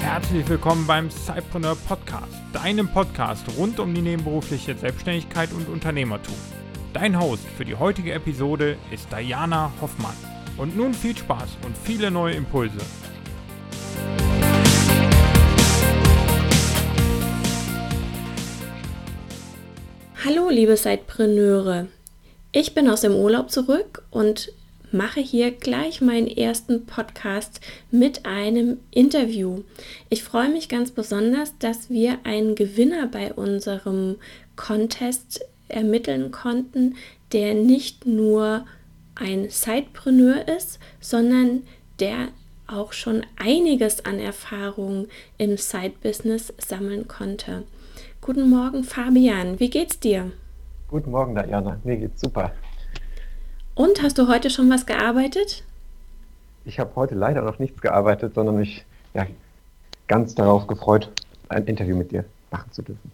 [0.00, 6.34] Herzlich willkommen beim Cypreneur Podcast, deinem Podcast rund um die nebenberufliche Selbstständigkeit und Unternehmertum.
[6.92, 10.16] Dein Host für die heutige Episode ist Diana Hoffmann.
[10.56, 12.78] Und nun viel Spaß und viele neue Impulse.
[20.26, 21.88] Hallo liebe Zeitpreneure,
[22.50, 24.52] ich bin aus dem Urlaub zurück und
[24.90, 27.60] mache hier gleich meinen ersten Podcast
[27.90, 29.64] mit einem Interview.
[30.08, 34.16] Ich freue mich ganz besonders, dass wir einen Gewinner bei unserem
[34.56, 36.96] Contest ermitteln konnten,
[37.32, 38.64] der nicht nur
[39.16, 41.64] ein Sidepreneur ist, sondern
[42.00, 42.28] der
[42.66, 47.64] auch schon einiges an Erfahrung im Side-Business sammeln konnte.
[48.24, 49.60] Guten Morgen, Fabian.
[49.60, 50.32] Wie geht's dir?
[50.88, 51.78] Guten Morgen, Diana.
[51.84, 52.52] Mir geht's super.
[53.74, 55.62] Und hast du heute schon was gearbeitet?
[56.64, 59.26] Ich habe heute leider noch nichts gearbeitet, sondern mich ja,
[60.08, 61.10] ganz darauf gefreut,
[61.50, 63.12] ein Interview mit dir machen zu dürfen.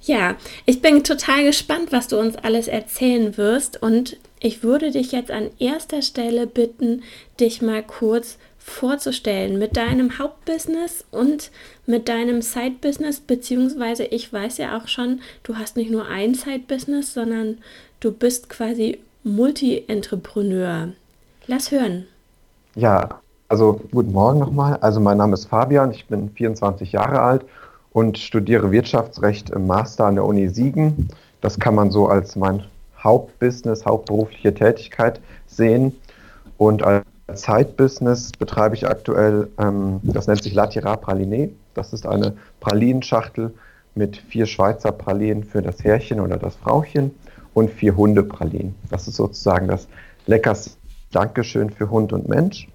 [0.00, 5.12] Ja, ich bin total gespannt, was du uns alles erzählen wirst und ich würde dich
[5.12, 7.02] jetzt an erster Stelle bitten,
[7.38, 11.50] dich mal kurz vorzustellen mit deinem Hauptbusiness und
[11.86, 17.14] mit deinem Side-Business, beziehungsweise ich weiß ja auch schon, du hast nicht nur ein Side-Business,
[17.14, 17.58] sondern
[18.00, 20.90] du bist quasi Multi-Entrepreneur.
[21.46, 22.06] Lass hören.
[22.74, 24.76] Ja, also guten Morgen nochmal.
[24.76, 27.44] Also mein Name ist Fabian, ich bin 24 Jahre alt
[27.92, 31.08] und studiere Wirtschaftsrecht im Master an der Uni Siegen.
[31.40, 32.64] Das kann man so als mein
[33.02, 35.96] Hauptbusiness, hauptberufliche Tätigkeit sehen.
[36.58, 41.50] Und als Zeitbusiness betreibe ich aktuell, ähm, das nennt sich Latira Praliné.
[41.74, 43.54] Das ist eine Pralinenschachtel
[43.94, 47.12] mit vier Schweizer Pralinen für das Herrchen oder das Frauchen
[47.54, 48.74] und vier Hundepralinen.
[48.90, 49.88] Das ist sozusagen das
[50.26, 50.72] leckerste
[51.12, 52.68] Dankeschön für Hund und Mensch.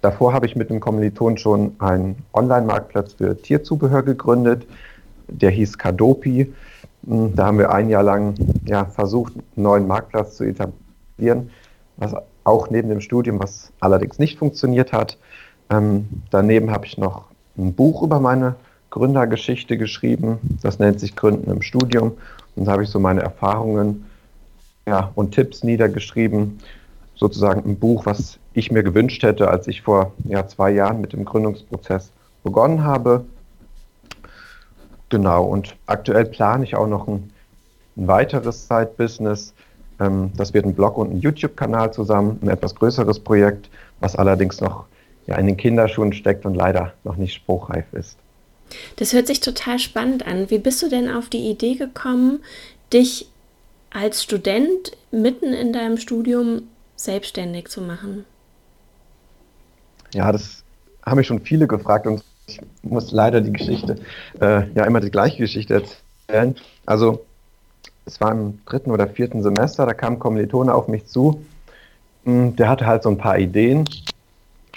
[0.00, 4.66] Davor habe ich mit einem Kommiliton schon einen Online-Marktplatz für Tierzubehör gegründet.
[5.28, 6.52] Der hieß Kadopi.
[7.02, 11.50] Da haben wir ein Jahr lang ja, versucht, einen neuen Marktplatz zu etablieren,
[11.96, 12.14] was
[12.46, 15.18] auch neben dem Studium, was allerdings nicht funktioniert hat.
[15.68, 17.24] Ähm, daneben habe ich noch
[17.58, 18.54] ein Buch über meine
[18.90, 20.38] Gründergeschichte geschrieben.
[20.62, 22.12] Das nennt sich Gründen im Studium.
[22.54, 24.06] Und da habe ich so meine Erfahrungen
[24.86, 26.60] ja, und Tipps niedergeschrieben.
[27.16, 31.12] Sozusagen ein Buch, was ich mir gewünscht hätte, als ich vor ja, zwei Jahren mit
[31.12, 32.12] dem Gründungsprozess
[32.44, 33.24] begonnen habe.
[35.08, 37.30] Genau, und aktuell plane ich auch noch ein,
[37.96, 39.52] ein weiteres Side-Business.
[40.00, 43.68] Ähm, das wird ein Blog und ein YouTube-Kanal zusammen, ein etwas größeres Projekt,
[44.00, 44.86] was allerdings noch
[45.26, 48.16] ja, in den Kinderschuhen steckt und leider noch nicht spruchreif ist.
[48.96, 50.50] Das hört sich total spannend an.
[50.50, 52.40] Wie bist du denn auf die Idee gekommen,
[52.92, 53.28] dich
[53.90, 56.62] als Student mitten in deinem Studium
[56.96, 58.24] selbstständig zu machen?
[60.12, 60.62] Ja, das
[61.04, 63.96] haben mich schon viele gefragt und ich muss leider die Geschichte,
[64.40, 65.74] äh, ja immer die gleiche Geschichte
[66.28, 66.56] erzählen.
[66.84, 67.25] Also
[68.06, 71.44] es war im dritten oder vierten Semester, da kam ein Kommilitone auf mich zu,
[72.24, 73.84] hm, der hatte halt so ein paar Ideen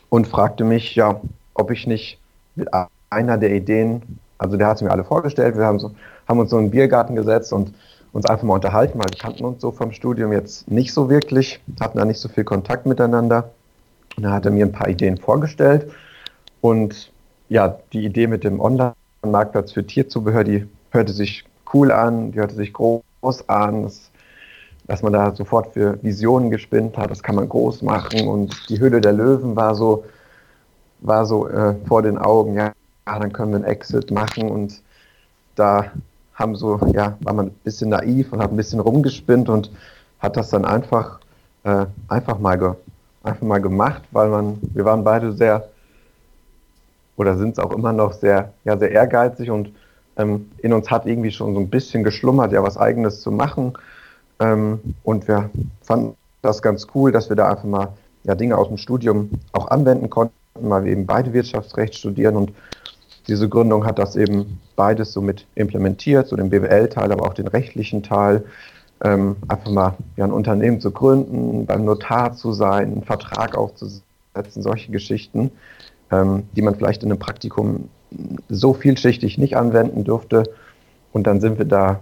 [0.10, 1.22] und fragte mich, ja,
[1.54, 2.20] ob ich nicht
[2.56, 2.68] mit
[3.12, 5.92] einer der Ideen, also der hat mir alle vorgestellt, wir haben, so,
[6.28, 7.74] haben uns so in einen Biergarten gesetzt und
[8.14, 11.62] uns einfach mal unterhalten, weil wir kannten uns so vom Studium jetzt nicht so wirklich,
[11.80, 13.52] hatten da nicht so viel Kontakt miteinander.
[14.18, 15.92] Und da hat er mir ein paar Ideen vorgestellt.
[16.62, 17.12] Und
[17.50, 22.56] ja, die Idee mit dem Online-Marktplatz für Tierzubehör, die hörte sich cool an, die hörte
[22.56, 23.04] sich groß
[23.48, 23.92] an,
[24.88, 28.28] dass, man da sofort für Visionen gespinnt hat, das kann man groß machen.
[28.28, 30.06] Und die Hülle der Löwen war so,
[31.02, 32.74] war so äh, vor den Augen, ja,
[33.06, 34.82] dann können wir einen Exit machen und
[35.56, 35.86] da
[36.36, 39.72] haben so, ja, war man ein bisschen naiv und hat ein bisschen rumgespinnt und
[40.20, 41.20] hat das dann einfach,
[41.64, 42.74] äh, einfach mal ge,
[43.24, 45.68] einfach mal gemacht, weil man, wir waren beide sehr
[47.18, 49.74] oder sind es auch immer noch sehr, ja, sehr ehrgeizig und
[50.20, 53.74] ähm, in uns hat irgendwie schon so ein bisschen geschlummert, ja, was eigenes zu machen.
[54.40, 55.50] Ähm, und wir
[55.82, 57.94] fanden das ganz cool, dass wir da einfach mal
[58.26, 62.54] ja, Dinge aus dem Studium auch anwenden konnten, weil wir eben beide Wirtschaftsrecht studieren und
[63.28, 67.48] diese Gründung hat das eben beides so mit implementiert, so den BWL-Teil, aber auch den
[67.48, 68.44] rechtlichen Teil.
[69.02, 74.02] Ähm, einfach mal ja, ein Unternehmen zu gründen, beim Notar zu sein, einen Vertrag aufzusetzen,
[74.62, 75.52] solche Geschichten,
[76.12, 77.90] ähm, die man vielleicht in einem Praktikum
[78.50, 80.44] so vielschichtig nicht anwenden dürfte.
[81.12, 82.00] Und dann sind wir da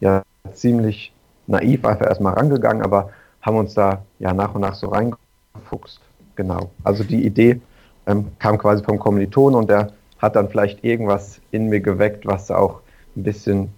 [0.00, 1.12] ja ziemlich
[1.46, 3.10] naiv einfach erstmal rangegangen, aber
[3.42, 6.00] haben uns da ja nach und nach so reingefuchst.
[6.36, 6.70] Genau.
[6.84, 7.60] Also die Idee
[8.06, 12.50] ähm, kam quasi vom Kommiliton und der hat dann vielleicht irgendwas in mir geweckt, was
[12.50, 12.80] auch
[13.16, 13.70] ein bisschen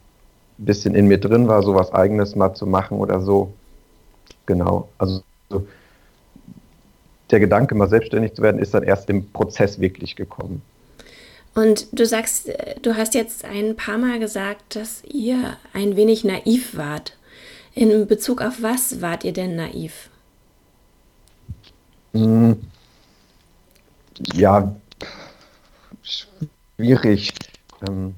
[0.65, 3.53] bisschen in mir drin war, so was Eigenes mal zu machen oder so.
[4.47, 4.89] Genau.
[4.99, 5.67] Also so,
[7.31, 10.63] der Gedanke, mal selbstständig zu werden, ist dann erst im Prozess wirklich gekommen.
[11.54, 12.50] Und du sagst,
[12.81, 17.16] du hast jetzt ein paar Mal gesagt, dass ihr ein wenig naiv wart.
[17.75, 20.10] In Bezug auf was wart ihr denn naiv?
[22.14, 22.56] Hm.
[24.34, 24.75] Ja,
[26.02, 27.32] schwierig.
[27.87, 28.14] Ähm,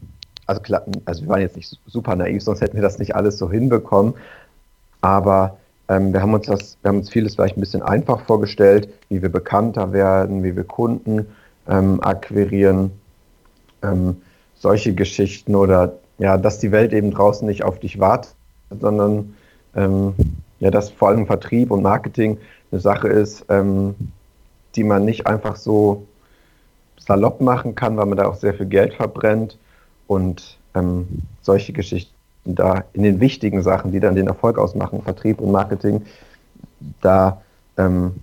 [0.46, 3.38] also klar, also wir waren jetzt nicht super naiv, sonst hätten wir das nicht alles
[3.38, 4.14] so hinbekommen.
[5.00, 5.58] Aber
[5.88, 9.22] ähm, wir haben uns das, wir haben uns vieles vielleicht ein bisschen einfach vorgestellt, wie
[9.22, 11.26] wir bekannter werden, wie wir Kunden
[11.68, 12.90] ähm, akquirieren,
[13.84, 14.16] ähm,
[14.54, 18.34] solche Geschichten oder ja, dass die Welt eben draußen nicht auf dich wartet,
[18.80, 19.34] sondern
[19.74, 20.14] ähm,
[20.60, 22.38] ja, dass vor allem Vertrieb und Marketing
[22.70, 23.94] eine Sache ist, ähm,
[24.76, 26.06] die man nicht einfach so
[26.98, 29.58] salopp machen kann, weil man da auch sehr viel Geld verbrennt
[30.06, 32.14] und ähm, solche Geschichten
[32.44, 36.02] da in den wichtigen Sachen, die dann den Erfolg ausmachen, Vertrieb und Marketing,
[37.00, 37.40] da,
[37.76, 38.16] ähm,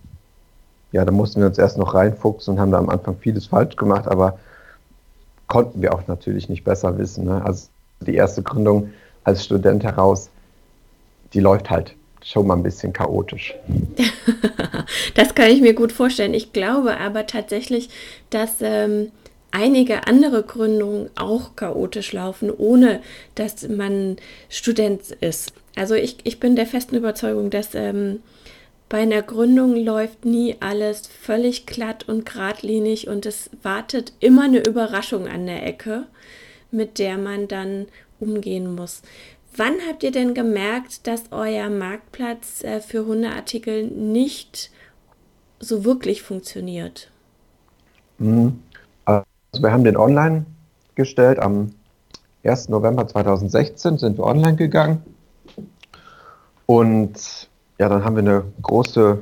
[0.91, 3.75] ja, da mussten wir uns erst noch reinfuchsen und haben da am Anfang vieles falsch
[3.75, 4.37] gemacht, aber
[5.51, 7.25] konnten wir auch natürlich nicht besser wissen.
[7.25, 7.43] Ne?
[7.43, 7.67] Also
[7.99, 8.91] die erste Gründung
[9.25, 10.29] als Student heraus,
[11.33, 11.93] die läuft halt
[12.23, 13.53] schon mal ein bisschen chaotisch.
[15.15, 16.33] das kann ich mir gut vorstellen.
[16.33, 17.89] Ich glaube aber tatsächlich,
[18.29, 19.11] dass ähm,
[19.51, 23.01] einige andere Gründungen auch chaotisch laufen, ohne
[23.35, 24.15] dass man
[24.47, 25.51] Student ist.
[25.75, 28.21] Also ich, ich bin der festen Überzeugung, dass ähm,
[28.91, 34.59] bei einer Gründung läuft nie alles völlig glatt und geradlinig und es wartet immer eine
[34.59, 36.07] Überraschung an der Ecke,
[36.71, 37.87] mit der man dann
[38.19, 39.01] umgehen muss.
[39.55, 44.71] Wann habt ihr denn gemerkt, dass euer Marktplatz äh, für Hundeartikel nicht
[45.61, 47.09] so wirklich funktioniert?
[48.17, 48.61] Mhm.
[49.05, 49.23] Also
[49.61, 50.45] wir haben den online
[50.95, 51.39] gestellt.
[51.39, 51.71] Am
[52.43, 52.67] 1.
[52.67, 55.01] November 2016 sind wir online gegangen.
[56.65, 57.49] Und
[57.81, 59.17] ja, dann haben wir eine große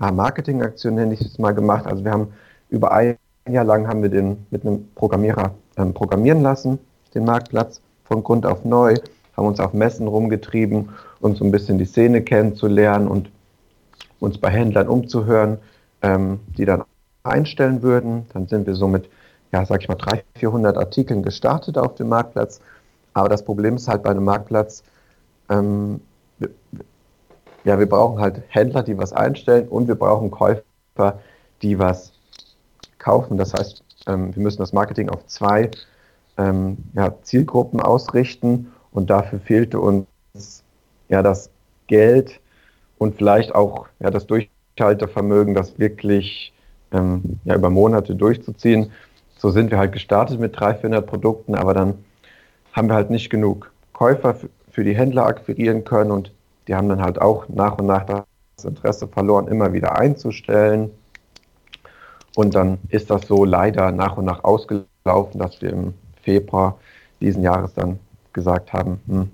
[0.00, 1.86] Marketingaktion, nenne ich es mal, gemacht.
[1.86, 2.32] Also wir haben
[2.68, 3.16] über ein
[3.48, 6.80] Jahr lang haben wir den mit einem Programmierer ähm, programmieren lassen,
[7.14, 8.96] den Marktplatz von Grund auf neu
[9.36, 10.88] haben uns auf Messen rumgetrieben,
[11.20, 13.30] um so ein bisschen die Szene kennenzulernen und
[14.18, 15.58] uns bei Händlern umzuhören,
[16.02, 16.82] ähm, die dann
[17.22, 18.26] einstellen würden.
[18.32, 19.08] Dann sind wir so mit,
[19.52, 22.60] ja, sag ich mal, 300, 400 Artikeln gestartet auf dem Marktplatz.
[23.12, 24.82] Aber das Problem ist halt bei einem Marktplatz,
[25.48, 26.00] ähm,
[27.64, 31.20] ja, wir brauchen halt Händler, die was einstellen und wir brauchen Käufer,
[31.62, 32.12] die was
[32.98, 33.36] kaufen.
[33.36, 35.70] Das heißt, ähm, wir müssen das Marketing auf zwei
[36.36, 40.06] ähm, ja, Zielgruppen ausrichten und dafür fehlte uns
[41.08, 41.50] ja das
[41.86, 42.40] Geld
[42.98, 46.52] und vielleicht auch ja, das Durchhaltevermögen, das wirklich
[46.92, 48.92] ähm, ja, über Monate durchzuziehen.
[49.36, 51.94] So sind wir halt gestartet mit 300, 400 Produkten, aber dann
[52.72, 54.36] haben wir halt nicht genug Käufer
[54.70, 56.32] für die Händler akquirieren können und
[56.66, 60.90] die haben dann halt auch nach und nach das Interesse verloren, immer wieder einzustellen.
[62.36, 66.78] Und dann ist das so leider nach und nach ausgelaufen, dass wir im Februar
[67.20, 67.98] diesen Jahres dann
[68.32, 69.30] gesagt haben, hm,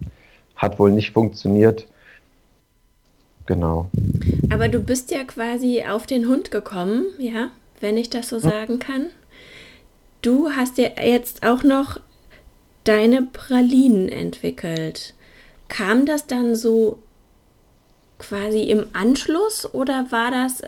[0.57, 1.87] hat wohl nicht funktioniert.
[3.47, 3.91] Genau.
[4.53, 7.49] Aber du bist ja quasi auf den Hund gekommen, ja,
[7.81, 8.43] wenn ich das so hm.
[8.43, 9.07] sagen kann.
[10.23, 11.99] Du hast ja jetzt auch noch
[12.85, 15.15] deine Pralinen entwickelt.
[15.69, 16.99] Kam das dann so
[18.21, 20.63] quasi im Anschluss oder war das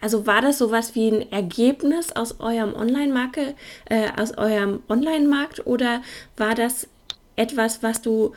[0.00, 3.38] also war das sowas wie ein Ergebnis aus eurem Online-Markt
[3.86, 6.02] äh, aus eurem Online-Markt oder
[6.36, 6.86] war das
[7.34, 8.32] etwas, was du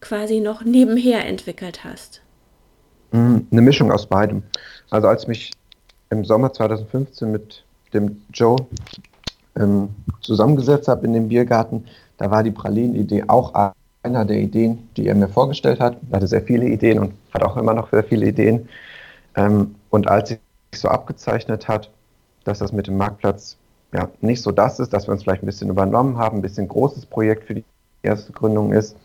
[0.00, 2.22] quasi noch nebenher entwickelt hast?
[3.10, 4.44] Mm, eine Mischung aus beidem.
[4.90, 5.50] Also als ich mich
[6.10, 8.56] im Sommer 2015 mit dem Joe
[9.56, 9.88] ähm,
[10.20, 11.86] zusammengesetzt habe in dem Biergarten,
[12.18, 13.54] da war die Pralinen-Idee auch
[14.02, 15.96] einer der Ideen, die er mir vorgestellt hat.
[16.10, 18.68] Er hatte sehr viele Ideen und hat auch immer noch sehr viele Ideen.
[19.36, 20.38] Ähm, und als sich
[20.74, 21.90] so abgezeichnet hat,
[22.44, 23.56] dass das mit dem Marktplatz
[23.92, 26.68] ja nicht so das ist, dass wir uns vielleicht ein bisschen übernommen haben, ein bisschen
[26.68, 27.64] großes Projekt für die
[28.02, 28.96] erste Gründung ist,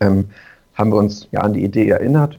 [0.00, 0.30] ähm,
[0.74, 2.38] haben wir uns ja an die Idee erinnert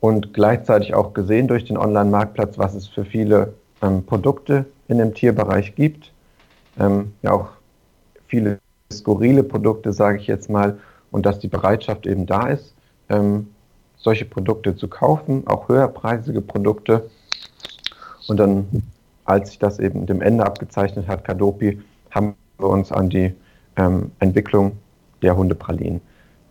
[0.00, 5.14] und gleichzeitig auch gesehen durch den Online-Marktplatz, was es für viele ähm, Produkte in dem
[5.14, 6.12] Tierbereich gibt.
[6.78, 7.48] Ähm, ja, auch
[8.26, 8.58] viele
[8.92, 10.78] skurrile Produkte, sage ich jetzt mal,
[11.10, 12.74] und dass die Bereitschaft eben da ist,
[13.08, 13.48] ähm,
[13.96, 17.10] solche Produkte zu kaufen, auch höherpreisige Produkte.
[18.28, 18.82] Und dann,
[19.24, 23.34] als sich das eben dem Ende abgezeichnet hat, Kadopi, haben wir uns an die
[23.76, 24.72] ähm, Entwicklung
[25.22, 26.00] der Hundepralinen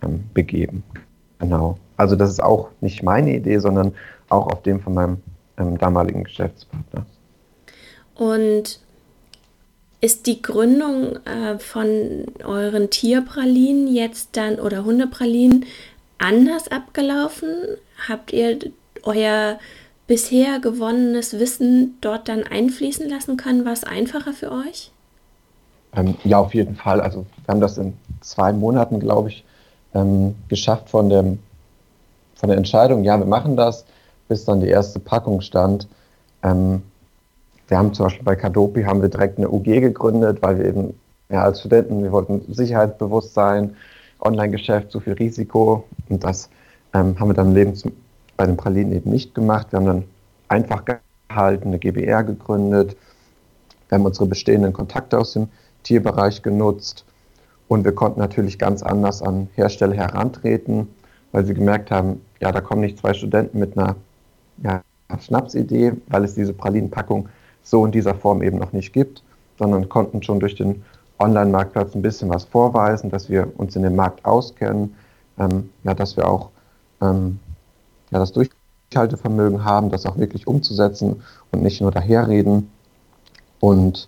[0.03, 0.83] ähm, begeben.
[1.39, 1.77] Genau.
[1.95, 3.93] Also das ist auch nicht meine Idee, sondern
[4.29, 5.17] auch auf dem von meinem
[5.57, 7.05] ähm, damaligen Geschäftspartner.
[8.15, 8.79] Und
[10.00, 15.66] ist die Gründung äh, von euren Tierpralinen jetzt dann oder Hundepralinen
[16.18, 17.50] anders abgelaufen?
[18.08, 18.60] Habt ihr
[19.04, 19.60] euer
[20.06, 23.66] bisher gewonnenes Wissen dort dann einfließen lassen können?
[23.66, 24.92] War es einfacher für euch?
[25.96, 27.01] Ähm, ja, auf jeden Fall.
[27.01, 29.44] Also wir haben das in zwei Monaten, glaube ich,
[29.94, 31.39] ähm, geschafft von, dem,
[32.36, 33.86] von der Entscheidung, ja, wir machen das,
[34.27, 35.88] bis dann die erste Packung stand.
[36.44, 36.84] Ähm,
[37.67, 40.93] wir haben zum Beispiel bei Kadopi haben wir direkt eine UG gegründet, weil wir eben
[41.29, 43.75] ja, als Studenten, wir wollten sicherheitsbewusst sein,
[44.19, 45.83] Online-Geschäft, zu viel Risiko.
[46.09, 46.50] Und das
[46.93, 47.83] ähm, haben wir dann Lebens
[48.38, 49.67] bei den Pralinen eben nicht gemacht.
[49.71, 50.03] Wir haben dann
[50.47, 52.95] einfach gehalten, eine GBR gegründet,
[53.89, 55.47] wir haben unsere bestehenden Kontakte aus dem
[55.83, 57.05] Tierbereich genutzt.
[57.67, 60.88] Und wir konnten natürlich ganz anders an Hersteller herantreten,
[61.31, 63.95] weil sie gemerkt haben, ja, da kommen nicht zwei Studenten mit einer
[64.63, 64.81] ja,
[65.19, 67.27] Schnapsidee, weil es diese Pralinenpackung
[67.69, 69.24] so in dieser Form eben noch nicht gibt,
[69.57, 70.83] sondern konnten schon durch den
[71.19, 74.95] Online-Marktplatz ein bisschen was vorweisen, dass wir uns in dem Markt auskennen,
[75.39, 76.50] ähm, ja, dass wir auch
[77.01, 77.39] ähm,
[78.12, 82.69] ja, das Durchhaltevermögen haben, das auch wirklich umzusetzen und nicht nur daherreden.
[83.59, 84.07] Und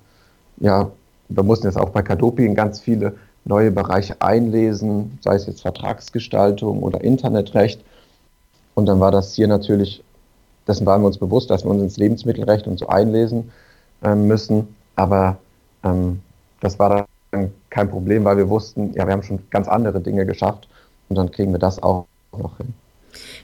[0.58, 0.92] ja,
[1.30, 5.62] wir mussten jetzt auch bei Kadopi in ganz viele neue Bereiche einlesen, sei es jetzt
[5.62, 7.84] Vertragsgestaltung oder Internetrecht.
[8.76, 10.04] Und dann war das hier natürlich,
[10.70, 13.52] dessen waren wir uns bewusst, dass wir uns ins Lebensmittelrecht und so einlesen
[14.04, 14.68] ähm, müssen.
[14.96, 15.38] Aber
[15.84, 16.20] ähm,
[16.62, 20.26] das war dann kein Problem, weil wir wussten, ja, wir haben schon ganz andere Dinge
[20.26, 20.68] geschafft
[21.10, 22.74] und dann kriegen wir das auch noch hin.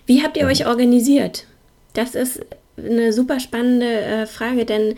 [0.06, 1.48] Wie habt ihr euch organisiert?
[1.94, 2.46] Das ist
[2.78, 4.96] eine super spannende äh, Frage, denn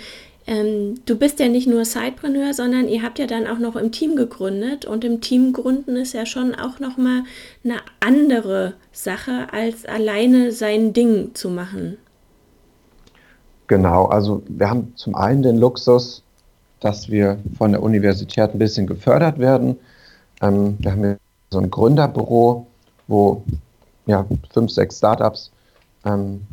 [0.47, 3.91] ähm, du bist ja nicht nur Sidepreneur, sondern ihr habt ja dann auch noch im
[3.91, 7.23] Team gegründet und im Team gründen ist ja schon auch noch mal
[7.63, 11.97] eine andere Sache als alleine sein Ding zu machen.
[13.67, 16.23] Genau, also wir haben zum einen den Luxus,
[16.79, 19.77] dass wir von der Universität ein bisschen gefördert werden.
[20.41, 21.17] Ähm, wir haben
[21.49, 22.67] so ein Gründerbüro,
[23.07, 23.43] wo
[24.05, 25.51] ja, fünf, sechs Startups
[26.05, 26.45] ähm,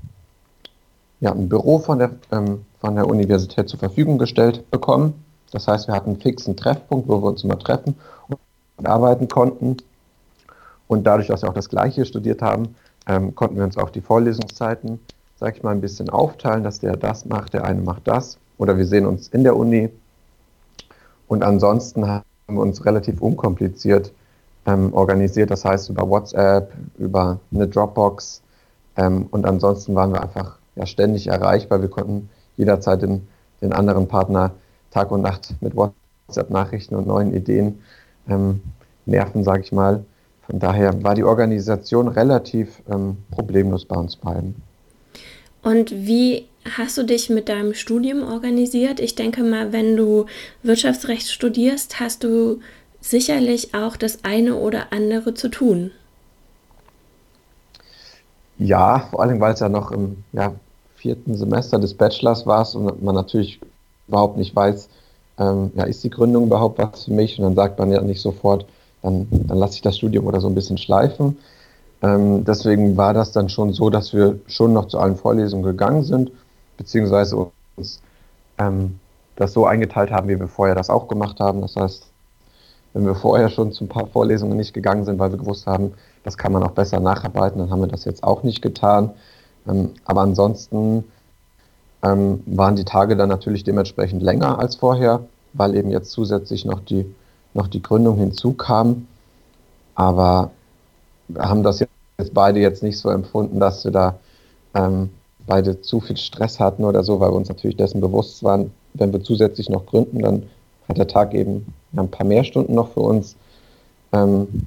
[1.21, 5.15] ja, ein Büro von der, ähm, von der Universität zur Verfügung gestellt bekommen.
[5.53, 7.95] Das heißt, wir hatten einen fixen Treffpunkt, wo wir uns immer treffen
[8.29, 9.77] und arbeiten konnten.
[10.89, 12.75] Und dadurch, dass wir auch das Gleiche studiert haben,
[13.07, 14.99] ähm, konnten wir uns auch die Vorlesungszeiten,
[15.37, 18.39] sag ich mal, ein bisschen aufteilen, dass der das macht, der eine macht das.
[18.59, 19.91] Oder wir sehen uns in der Uni.
[21.27, 24.13] Und ansonsten haben wir uns relativ unkompliziert
[24.67, 28.43] ähm, organisiert, das heißt über WhatsApp, über eine Dropbox.
[28.97, 31.81] Ähm, und ansonsten waren wir einfach ja, ständig erreichbar.
[31.81, 33.27] Wir konnten jederzeit den,
[33.61, 34.53] den anderen Partner
[34.91, 37.81] Tag und Nacht mit WhatsApp-Nachrichten und neuen Ideen
[38.29, 38.63] ähm,
[39.07, 40.05] nerven, sage ich mal.
[40.47, 44.55] Von daher war die Organisation relativ ähm, problemlos bei uns beiden.
[45.65, 49.01] Und wie hast du dich mit deinem Studium organisiert?
[49.01, 50.27] Ich denke mal, wenn du
[50.63, 52.61] Wirtschaftsrecht studierst, hast du
[53.01, 55.91] sicherlich auch das eine oder andere zu tun.
[58.59, 60.55] Ja, vor allem, weil es ja noch im ja,
[60.97, 63.59] vierten Semester des Bachelors war und man natürlich
[64.07, 64.89] überhaupt nicht weiß,
[65.39, 67.39] ähm, ja, ist die Gründung überhaupt was für mich?
[67.39, 68.67] Und dann sagt man ja nicht sofort,
[69.03, 71.37] dann, dann lasse ich das Studium oder so ein bisschen schleifen.
[72.05, 76.05] Ähm, deswegen war das dann schon so, dass wir schon noch zu allen Vorlesungen gegangen
[76.05, 76.31] sind,
[76.77, 78.03] beziehungsweise uns
[78.59, 79.01] ähm,
[79.37, 81.63] das so eingeteilt haben, wie wir vorher das auch gemacht haben.
[81.63, 82.07] Das heißt,
[82.93, 85.95] wenn wir vorher schon zu ein paar Vorlesungen nicht gegangen sind, weil wir gewusst haben,
[86.25, 89.11] das kann man auch besser nacharbeiten, dann haben wir das jetzt auch nicht getan.
[89.67, 91.05] Ähm, aber ansonsten
[92.03, 96.81] ähm, waren die Tage dann natürlich dementsprechend länger als vorher, weil eben jetzt zusätzlich noch
[96.81, 97.07] die,
[97.55, 99.07] noch die Gründung hinzukam.
[99.95, 100.51] Aber
[101.39, 104.19] haben das jetzt beide jetzt nicht so empfunden, dass wir da
[104.75, 105.11] ähm,
[105.47, 109.13] beide zu viel Stress hatten oder so, weil wir uns natürlich dessen bewusst waren, wenn
[109.13, 110.45] wir zusätzlich noch gründen, dann
[110.89, 111.67] hat der Tag eben
[111.97, 113.37] ein paar mehr Stunden noch für uns.
[114.13, 114.67] Ähm,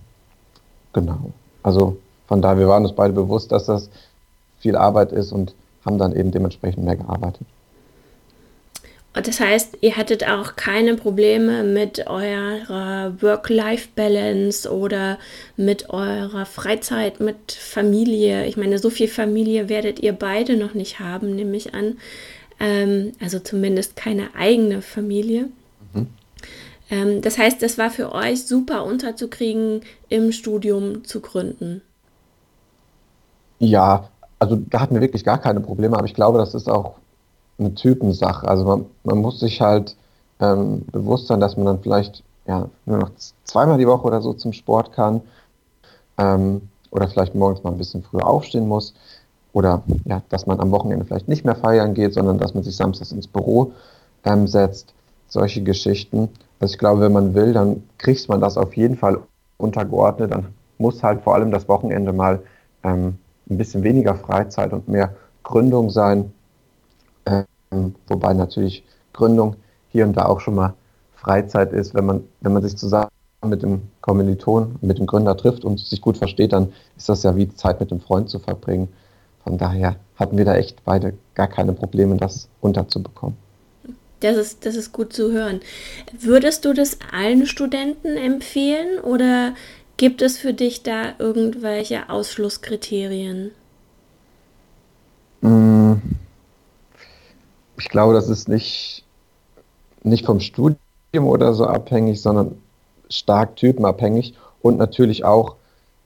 [0.93, 1.31] genau.
[1.63, 1.97] Also
[2.27, 3.89] von daher, wir waren uns beide bewusst, dass das
[4.59, 5.53] viel Arbeit ist und
[5.85, 7.47] haben dann eben dementsprechend mehr gearbeitet.
[9.15, 15.17] Und das heißt, ihr hattet auch keine Probleme mit eurer Work-Life-Balance oder
[15.55, 18.45] mit eurer Freizeit, mit Familie.
[18.45, 21.97] Ich meine, so viel Familie werdet ihr beide noch nicht haben, nehme ich an.
[22.59, 25.49] Ähm, also zumindest keine eigene Familie.
[26.89, 31.81] Ähm, das heißt, es war für euch super unterzukriegen, im Studium zu gründen.
[33.59, 34.09] Ja,
[34.39, 36.95] also da hatten wir wirklich gar keine Probleme, aber ich glaube, das ist auch
[37.59, 38.47] eine Typensache.
[38.47, 39.95] Also man, man muss sich halt
[40.39, 43.11] ähm, bewusst sein, dass man dann vielleicht ja, nur noch
[43.43, 45.21] zweimal die Woche oder so zum Sport kann
[46.17, 48.93] ähm, oder vielleicht morgens mal ein bisschen früher aufstehen muss
[49.53, 52.75] oder ja, dass man am Wochenende vielleicht nicht mehr feiern geht, sondern dass man sich
[52.75, 53.73] samstags ins Büro
[54.23, 54.93] ähm, setzt.
[55.27, 56.29] solche Geschichten.
[56.59, 59.19] Also ich glaube, wenn man will, dann kriegt man das auf jeden Fall
[59.57, 60.31] untergeordnet.
[60.31, 60.47] Dann
[60.77, 62.39] muss halt vor allem das Wochenende mal
[62.83, 63.17] ähm,
[63.49, 66.31] ein bisschen weniger Freizeit und mehr Gründung sein.
[67.71, 68.83] Ähm, wobei natürlich
[69.13, 69.55] Gründung
[69.89, 70.73] hier und da auch schon mal
[71.15, 73.09] Freizeit ist, wenn man, wenn man sich zusammen
[73.45, 77.35] mit dem Kommiliton, mit dem Gründer trifft und sich gut versteht, dann ist das ja
[77.35, 78.87] wie Zeit mit dem Freund zu verbringen.
[79.43, 83.37] Von daher hatten wir da echt beide gar keine Probleme, das unterzubekommen.
[84.19, 85.61] Das ist, das ist gut zu hören.
[86.19, 89.53] Würdest du das allen Studenten empfehlen oder
[89.97, 93.51] gibt es für dich da irgendwelche Ausschlusskriterien?
[97.79, 99.05] Ich glaube, das ist nicht,
[100.03, 100.77] nicht vom Studium
[101.13, 102.57] oder so abhängig, sondern
[103.09, 105.55] stark typenabhängig und natürlich auch,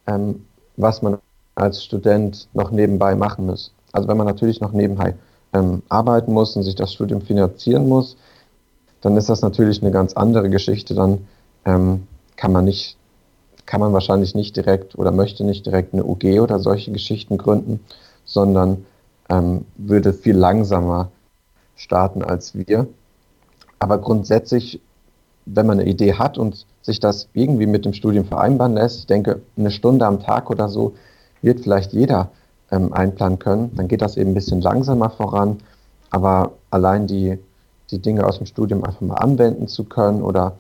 [0.08, 0.46] ähm,
[0.78, 1.18] was man
[1.56, 3.74] als Student noch nebenbei machen muss.
[3.92, 5.16] Also wenn man natürlich noch nebenbei
[5.54, 8.18] ähm, arbeiten muss und sich das Studium finanzieren muss,
[9.02, 10.94] dann ist das natürlich eine ganz andere Geschichte.
[10.94, 11.28] Dann
[11.66, 12.98] ähm, kann man nicht,
[13.66, 17.80] kann man wahrscheinlich nicht direkt oder möchte nicht direkt eine UG oder solche Geschichten gründen,
[18.26, 18.86] sondern
[19.30, 21.10] ähm, würde viel langsamer
[21.82, 22.88] starten als wir.
[23.80, 24.80] Aber grundsätzlich,
[25.46, 29.08] wenn man eine Idee hat und sich das irgendwie mit dem Studium vereinbaren lässt, ich
[29.08, 30.94] denke, eine Stunde am Tag oder so
[31.42, 32.30] wird vielleicht jeder
[32.70, 33.76] ähm, einplanen können.
[33.76, 35.58] Dann geht das eben ein bisschen langsamer voran.
[36.12, 37.40] Aber allein die,
[37.90, 40.56] die Dinge aus dem Studium einfach mal anwenden zu können oder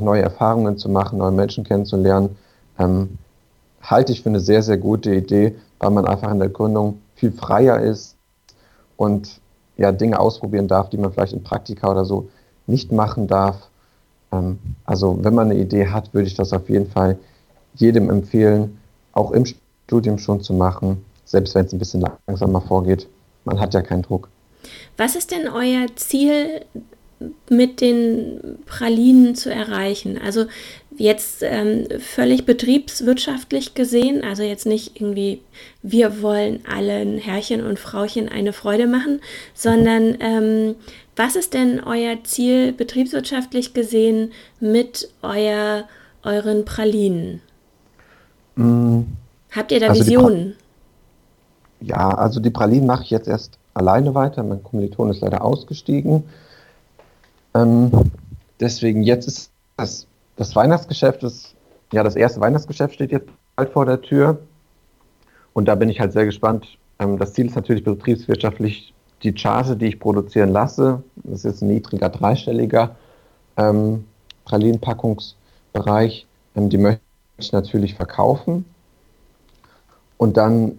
[0.00, 2.36] neue Erfahrungen zu machen, neue Menschen kennenzulernen,
[2.78, 3.18] ähm,
[3.82, 7.32] halte ich für eine sehr, sehr gute Idee, weil man einfach in der Gründung viel
[7.32, 8.16] freier ist
[8.96, 9.40] und
[9.78, 12.28] ja, Dinge ausprobieren darf, die man vielleicht in Praktika oder so
[12.66, 13.68] nicht machen darf.
[14.32, 17.18] Ähm, also wenn man eine Idee hat, würde ich das auf jeden Fall
[17.74, 18.78] jedem empfehlen,
[19.12, 19.44] auch im
[19.86, 23.08] Studium schon zu machen, selbst wenn es ein bisschen langsamer vorgeht.
[23.44, 24.28] Man hat ja keinen Druck.
[24.96, 26.62] Was ist denn euer Ziel
[27.48, 30.18] mit den Pralinen zu erreichen?
[30.24, 30.46] Also
[30.96, 35.42] jetzt ähm, völlig betriebswirtschaftlich gesehen, also jetzt nicht irgendwie,
[35.82, 39.20] wir wollen allen Herrchen und Frauchen eine Freude machen,
[39.54, 40.74] sondern ähm,
[41.16, 45.84] was ist denn euer Ziel betriebswirtschaftlich gesehen mit euer,
[46.22, 47.40] euren Pralinen?
[48.56, 49.02] Mm.
[49.50, 50.54] Habt ihr da also Visionen?
[51.80, 54.42] Ja, also die Pralinen mache ich jetzt erst alleine weiter.
[54.42, 56.24] Mein Kommiliton ist leider ausgestiegen.
[57.54, 57.90] Ähm,
[58.60, 60.06] deswegen jetzt ist das,
[60.36, 61.54] das Weihnachtsgeschäft, ist,
[61.92, 64.38] ja, das erste Weihnachtsgeschäft steht jetzt bald vor der Tür.
[65.52, 66.78] Und da bin ich halt sehr gespannt.
[66.98, 71.02] Ähm, das Ziel ist natürlich betriebswirtschaftlich die Charge, die ich produzieren lasse.
[71.16, 72.94] Das ist ein niedriger, dreistelliger
[73.56, 74.04] ähm,
[74.44, 76.26] Pralinenpackungsbereich.
[76.56, 77.00] Ähm, die möchte
[77.38, 78.64] ich natürlich verkaufen.
[80.16, 80.78] Und dann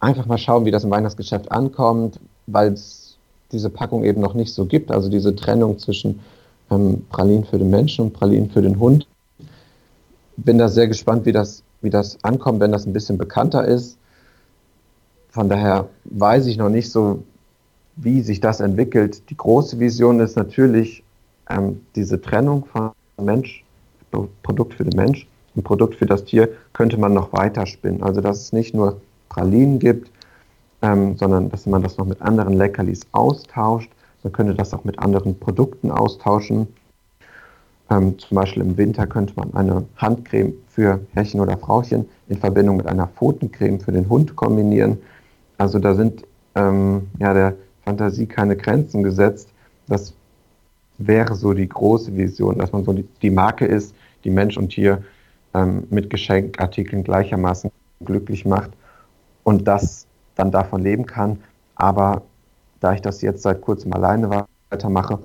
[0.00, 2.99] einfach mal schauen, wie das im Weihnachtsgeschäft ankommt, weil es
[3.52, 4.90] diese Packung eben noch nicht so gibt.
[4.90, 6.20] Also diese Trennung zwischen
[6.70, 9.06] ähm, Pralinen für den Menschen und Pralinen für den Hund.
[10.36, 13.98] Bin da sehr gespannt, wie das, wie das ankommt, wenn das ein bisschen bekannter ist.
[15.30, 17.22] Von daher weiß ich noch nicht so,
[17.96, 19.28] wie sich das entwickelt.
[19.30, 21.02] Die große Vision ist natürlich
[21.48, 23.64] ähm, diese Trennung von Mensch,
[24.42, 28.02] Produkt für den Mensch ein Produkt für das Tier könnte man noch weiter spinnen.
[28.02, 30.10] Also dass es nicht nur Pralinen gibt,
[30.82, 33.90] ähm, sondern dass man das noch mit anderen Leckerlis austauscht.
[34.22, 36.68] Man könnte das auch mit anderen Produkten austauschen.
[37.90, 42.76] Ähm, zum Beispiel im Winter könnte man eine Handcreme für Herrchen oder Frauchen in Verbindung
[42.76, 44.98] mit einer Pfotencreme für den Hund kombinieren.
[45.58, 49.48] Also da sind ähm, ja der Fantasie keine Grenzen gesetzt.
[49.88, 50.14] Das
[50.98, 54.68] wäre so die große Vision, dass man so die, die Marke ist, die Mensch und
[54.68, 55.02] Tier
[55.54, 57.70] ähm, mit Geschenkartikeln gleichermaßen
[58.04, 58.70] glücklich macht
[59.44, 60.06] und das
[60.40, 61.38] dann davon leben kann.
[61.74, 62.22] Aber
[62.80, 65.18] da ich das jetzt seit kurzem alleine weitermache,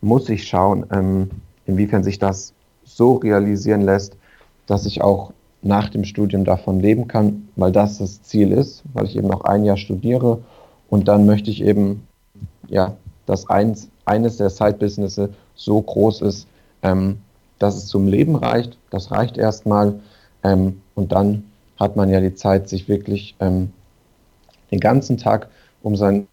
[0.00, 1.30] muss ich schauen, ähm,
[1.66, 2.52] inwiefern sich das
[2.84, 4.16] so realisieren lässt,
[4.66, 5.32] dass ich auch
[5.62, 9.44] nach dem Studium davon leben kann, weil das das Ziel ist, weil ich eben noch
[9.44, 10.38] ein Jahr studiere
[10.88, 12.06] und dann möchte ich eben,
[12.68, 16.48] ja, dass eins, eines der Side-Businesses so groß ist,
[16.82, 17.18] ähm,
[17.58, 18.76] dass es zum Leben reicht.
[18.90, 20.00] Das reicht erstmal.
[20.42, 21.44] Ähm, und dann
[21.78, 23.72] hat man ja die Zeit, sich wirklich ähm,
[24.72, 25.48] den ganzen Tag
[25.82, 26.26] um sein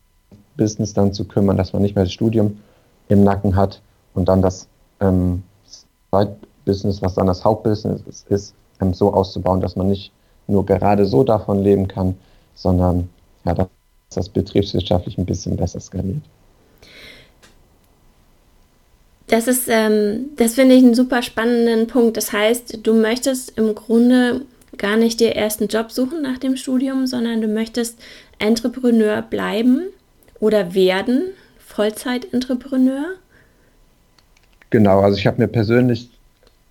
[0.58, 2.60] Business dann zu kümmern, dass man nicht mehr das Studium
[3.08, 3.82] im Nacken hat
[4.14, 4.68] und dann das
[5.00, 5.44] ähm,
[6.12, 10.12] Side-Business, was dann das Hauptbusiness ist, ähm, so auszubauen, dass man nicht
[10.48, 12.16] nur gerade so davon leben kann,
[12.56, 13.10] sondern
[13.46, 13.68] ja, dass
[14.14, 16.24] das betriebswirtschaftlich ein bisschen besser skaliert.
[19.28, 22.18] Das ist, ähm, das finde ich einen super spannenden Punkt.
[22.18, 24.42] Das heißt, du möchtest im Grunde
[24.80, 28.00] gar nicht dir erst einen Job suchen nach dem Studium, sondern du möchtest
[28.40, 29.84] Entrepreneur bleiben
[30.40, 31.26] oder werden,
[31.60, 33.04] Vollzeit-Entrepreneur.
[34.72, 36.10] Genau, also ich habe mir persönlich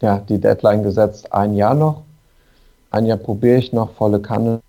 [0.01, 2.03] ja, die Deadline gesetzt, ein Jahr noch.
[2.90, 4.61] Ein Jahr probiere ich noch volle Kanne,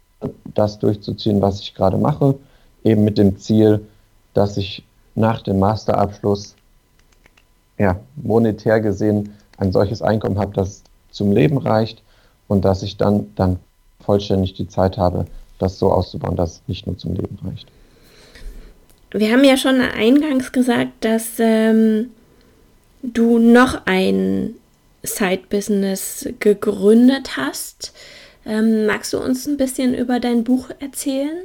[0.53, 2.35] das durchzuziehen, was ich gerade mache,
[2.83, 3.87] eben mit dem Ziel,
[4.33, 4.83] dass ich
[5.15, 6.55] nach dem Masterabschluss
[7.77, 12.03] ja, monetär gesehen ein solches Einkommen habe, das zum Leben reicht
[12.49, 13.59] und dass ich dann, dann
[14.03, 15.25] vollständig die Zeit habe,
[15.59, 17.67] das so auszubauen, dass es nicht nur zum Leben reicht.
[19.11, 22.09] Wir haben ja schon eingangs gesagt, dass ähm,
[23.01, 24.55] du noch ein
[25.03, 27.93] Side-Business gegründet hast.
[28.45, 31.43] Ähm, magst du uns ein bisschen über dein Buch erzählen?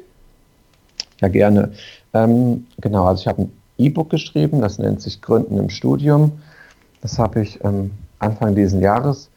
[1.20, 1.72] Ja, gerne.
[2.12, 6.32] Ähm, genau, also ich habe ein E-Book geschrieben, das nennt sich Gründen im Studium.
[7.00, 9.30] Das habe ich ähm, Anfang dieses Jahres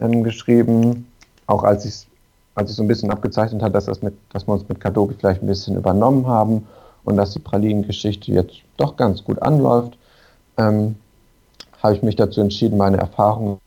[0.00, 1.06] ähm, geschrieben,
[1.46, 2.06] auch als ich
[2.54, 5.14] als ich so ein bisschen abgezeichnet hat, dass, das mit, dass wir uns mit Kadobi
[5.14, 6.66] vielleicht ein bisschen übernommen haben
[7.04, 9.98] und dass die Pralinen-Geschichte jetzt doch ganz gut anläuft,
[10.56, 10.96] ähm,
[11.82, 13.58] habe ich mich dazu entschieden, meine Erfahrungen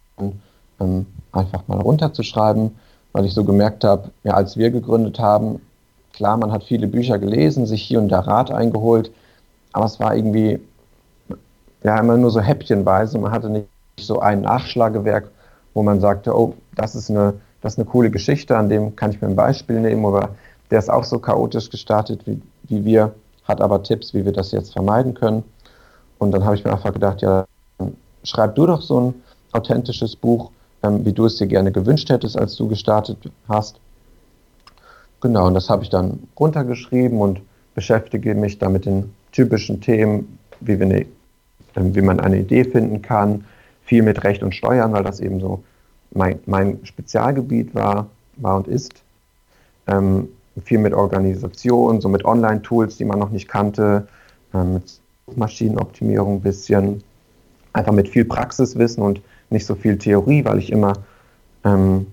[0.80, 2.72] ähm, einfach mal runterzuschreiben,
[3.12, 5.62] weil ich so gemerkt habe, ja, als wir gegründet haben,
[6.14, 9.12] klar, man hat viele Bücher gelesen, sich hier und da Rat eingeholt,
[9.74, 10.60] aber es war irgendwie
[11.84, 13.20] ja immer nur so häppchenweise.
[13.20, 13.68] Man hatte nicht
[14.00, 15.30] so ein Nachschlagewerk,
[15.74, 19.12] wo man sagte, oh, das ist eine, das ist eine coole Geschichte, an dem kann
[19.12, 20.30] ich mir ein Beispiel nehmen, oder
[20.72, 23.14] der ist auch so chaotisch gestartet wie, wie wir,
[23.46, 25.44] hat aber Tipps, wie wir das jetzt vermeiden können.
[26.18, 27.46] Und dann habe ich mir einfach gedacht, ja,
[28.24, 29.16] schreib du doch so ein
[29.54, 30.52] authentisches Buch,
[30.84, 33.80] ähm, wie du es dir gerne gewünscht hättest, als du gestartet hast.
[35.22, 37.42] Genau, und das habe ich dann runtergeschrieben und
[37.74, 41.06] beschäftige mich da mit den typischen Themen, wie, wir ne,
[41.76, 43.46] ähm, wie man eine Idee finden kann,
[43.88, 45.64] viel mit Recht und Steuern, weil das eben so
[46.12, 49.02] mein, mein Spezialgebiet war, war und ist.
[49.88, 50.28] Ähm,
[50.64, 54.08] viel mit Organisation, so mit Online-Tools, die man noch nicht kannte,
[54.54, 55.02] ähm, mit
[55.36, 57.04] Maschinenoptimierung ein bisschen,
[57.74, 60.94] einfach mit viel Praxiswissen und nicht so viel Theorie, weil ich immer
[61.64, 62.08] ähm,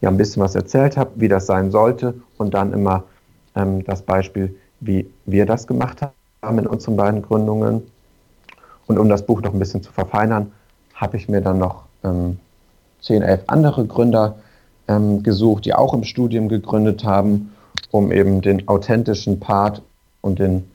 [0.00, 3.04] ja, ein bisschen was erzählt habe, wie das sein sollte und dann immer
[3.54, 6.00] ähm, das Beispiel, wie wir das gemacht
[6.42, 7.82] haben in unseren beiden Gründungen.
[8.86, 10.50] Und um das Buch noch ein bisschen zu verfeinern,
[11.02, 12.38] habe ich mir dann noch ähm,
[13.00, 14.36] 10, 11 andere Gründer
[14.86, 17.52] ähm, gesucht, die auch im Studium gegründet haben,
[17.90, 19.82] um eben den authentischen Part
[20.20, 20.70] und den,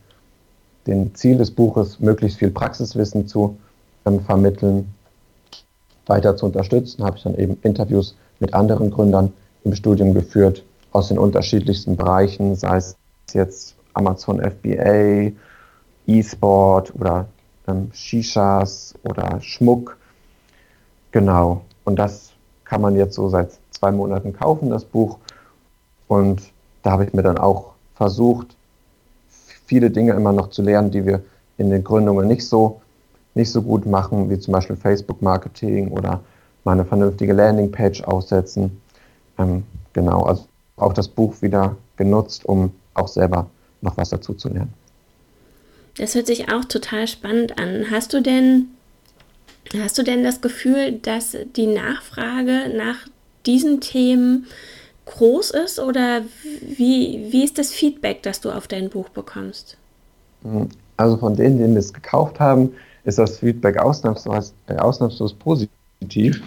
[0.85, 3.57] den Ziel des Buches, möglichst viel Praxiswissen zu
[4.05, 4.93] ähm, vermitteln,
[6.07, 7.05] weiter zu unterstützen.
[7.05, 9.31] Habe ich dann eben Interviews mit anderen Gründern
[9.63, 12.97] im Studium geführt, aus den unterschiedlichsten Bereichen, sei es
[13.31, 15.31] jetzt Amazon FBA,
[16.05, 17.27] E-Sport oder
[17.65, 19.97] ähm, Shishas oder Schmuck.
[21.17, 21.61] Genau.
[21.83, 25.17] Und das kann man jetzt so seit zwei Monaten kaufen, das Buch.
[26.07, 26.43] Und
[26.83, 28.55] da habe ich mir dann auch versucht,
[29.65, 31.23] viele Dinge immer noch zu lernen, die wir
[31.57, 32.81] in den Gründungen nicht so,
[33.33, 36.19] nicht so gut machen, wie zum Beispiel Facebook-Marketing oder
[36.63, 38.79] mal eine vernünftige Landingpage aussetzen.
[39.39, 40.43] Ähm, genau, also
[40.75, 43.47] auch das Buch wieder genutzt, um auch selber
[43.81, 44.73] noch was dazu zu lernen.
[45.97, 47.87] Das hört sich auch total spannend an.
[47.89, 48.67] Hast du denn,
[49.75, 53.07] hast du denn das Gefühl, dass die Nachfrage nach
[53.45, 54.47] diesen Themen
[55.05, 56.21] groß ist oder
[56.61, 59.77] wie, wie ist das Feedback, das du auf dein Buch bekommst?
[60.97, 66.41] Also von denen, die es gekauft haben, ist das Feedback ausnahmslos, äh, ausnahmslos positiv.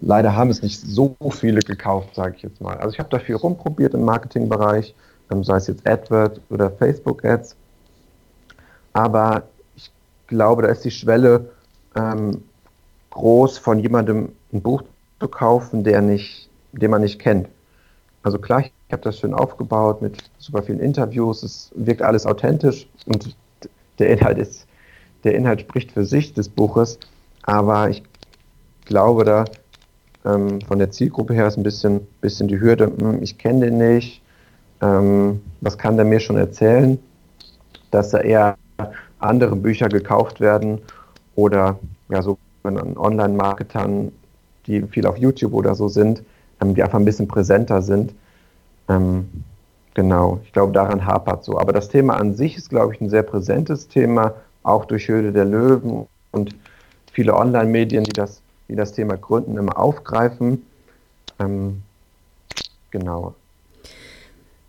[0.00, 2.76] Leider haben es nicht so viele gekauft, sage ich jetzt mal.
[2.76, 4.94] Also ich habe da viel rumprobiert im Marketingbereich,
[5.30, 7.56] ähm, sei es jetzt AdWords oder Facebook-Ads.
[8.92, 9.44] Aber
[9.76, 9.90] ich
[10.26, 11.50] glaube, da ist die Schwelle
[11.98, 12.42] ähm,
[13.10, 14.82] groß, von jemandem ein Buch
[15.20, 17.48] zu kaufen, der nicht, den man nicht kennt.
[18.22, 21.42] Also klar, ich habe das schön aufgebaut mit super vielen Interviews.
[21.42, 23.36] Es wirkt alles authentisch und
[23.98, 24.66] der Inhalt ist,
[25.24, 26.98] der Inhalt spricht für sich des Buches.
[27.42, 28.02] Aber ich
[28.84, 29.44] glaube, da
[30.24, 33.78] ähm, von der Zielgruppe her ist ein bisschen, bisschen die Hürde, hm, ich kenne den
[33.78, 34.22] nicht,
[34.80, 36.98] ähm, was kann der mir schon erzählen,
[37.90, 38.56] dass da eher
[39.18, 40.80] andere Bücher gekauft werden
[41.38, 44.10] oder ja so Online-Marketern,
[44.66, 46.22] die viel auf YouTube oder so sind,
[46.60, 48.12] ähm, die einfach ein bisschen präsenter sind.
[48.88, 49.28] Ähm,
[49.94, 51.56] genau, ich glaube, daran hapert so.
[51.56, 55.30] Aber das Thema an sich ist, glaube ich, ein sehr präsentes Thema, auch durch Höhle
[55.30, 56.56] der Löwen und
[57.12, 60.66] viele Online-Medien, die das, die das Thema Gründen immer aufgreifen.
[61.38, 61.82] Ähm,
[62.90, 63.36] genau.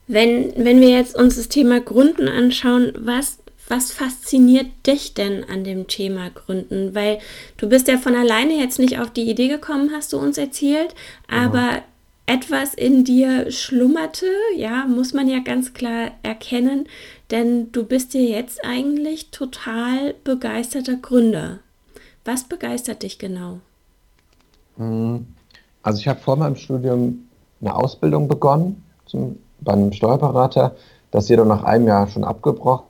[0.07, 5.63] Wenn, wenn wir jetzt uns das Thema Gründen anschauen, was, was fasziniert dich denn an
[5.63, 6.95] dem Thema Gründen?
[6.95, 7.19] Weil
[7.57, 10.95] du bist ja von alleine jetzt nicht auf die Idee gekommen, hast du uns erzählt,
[11.29, 11.83] aber ja.
[12.25, 14.25] etwas in dir schlummerte,
[14.57, 16.87] ja, muss man ja ganz klar erkennen,
[17.29, 21.59] denn du bist ja jetzt eigentlich total begeisterter Gründer.
[22.25, 23.59] Was begeistert dich genau?
[24.77, 25.27] Hm,
[25.83, 27.27] also ich habe vor meinem Studium
[27.61, 30.75] eine Ausbildung begonnen zum, bei einem Steuerberater.
[31.11, 32.88] Das jedoch nach einem Jahr schon abgebrochen,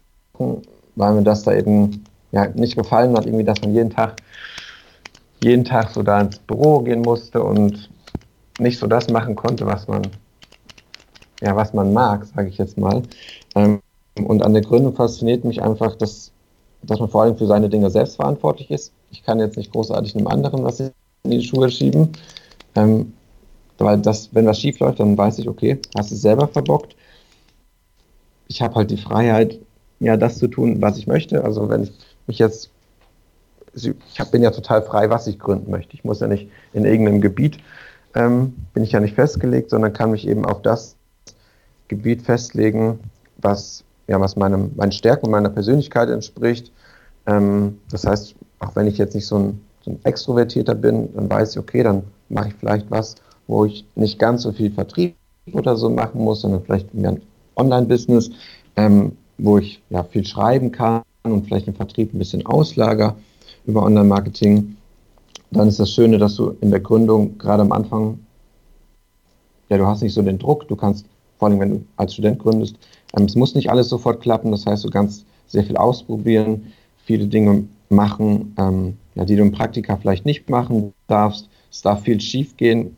[0.96, 4.22] weil mir das da eben ja, nicht gefallen hat, irgendwie, dass man jeden Tag,
[5.42, 7.90] jeden Tag so da ins Büro gehen musste und
[8.60, 10.04] nicht so das machen konnte, was man,
[11.42, 13.02] ja, was man mag, sage ich jetzt mal.
[13.56, 13.82] Ähm,
[14.26, 16.32] und an der Gründung fasziniert mich einfach, dass,
[16.84, 18.92] dass man vor allem für seine Dinge selbst verantwortlich ist.
[19.12, 20.92] Ich kann jetzt nicht großartig einem anderen was in
[21.24, 22.12] die Schuhe schieben.
[22.76, 23.14] Ähm,
[23.78, 26.96] weil das, wenn was schief läuft, dann weiß ich, okay, hast du es selber verbockt.
[28.48, 29.60] Ich habe halt die Freiheit,
[30.00, 31.44] ja, das zu tun, was ich möchte.
[31.44, 31.92] Also wenn ich
[32.28, 32.70] mich jetzt,
[33.74, 33.94] ich
[34.32, 35.94] bin ja total frei, was ich gründen möchte.
[35.94, 37.58] Ich muss ja nicht in irgendeinem Gebiet,
[38.16, 40.96] ähm, bin ich ja nicht festgelegt, sondern kann mich eben auf das
[41.88, 43.00] Gebiet festlegen,
[43.38, 46.72] was, ja, was meinem, meinen Stärken meiner Persönlichkeit entspricht.
[47.26, 51.30] Ähm, das heißt, auch wenn ich jetzt nicht so ein, so ein Extrovertierter bin, dann
[51.30, 53.16] weiß ich, okay, dann mache ich vielleicht was,
[53.48, 55.16] wo ich nicht ganz so viel Vertrieb
[55.52, 57.22] oder so machen muss, sondern vielleicht mehr ein
[57.56, 58.32] Online-Business,
[58.76, 63.16] ähm, wo ich ja viel schreiben kann und vielleicht im Vertrieb ein bisschen auslager
[63.66, 64.76] über Online-Marketing.
[65.52, 68.20] Dann ist das Schöne, dass du in der Gründung gerade am Anfang,
[69.70, 71.06] ja, du hast nicht so den Druck, du kannst,
[71.38, 72.76] vor allem wenn du als Student gründest,
[73.18, 76.72] ähm, es muss nicht alles sofort klappen, das heißt, du kannst sehr viel ausprobieren,
[77.06, 81.50] viele Dinge machen, ähm, ja, die du im Praktika vielleicht nicht machen darfst.
[81.72, 82.96] Es darf viel schief gehen,